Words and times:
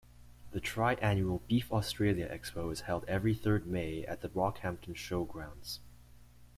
The 0.51 0.59
tri-annual 0.59 1.43
Beef 1.47 1.71
Australia 1.71 2.27
Expo 2.27 2.71
is 2.73 2.81
held 2.81 3.03
every 3.07 3.35
third 3.35 3.67
May 3.67 4.03
at 4.05 4.21
the 4.21 4.29
Rockhampton 4.29 4.95
Showgrounds. 4.95 5.77